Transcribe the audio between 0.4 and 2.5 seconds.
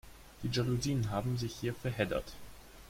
Die Jalousien haben sich hier verheddert.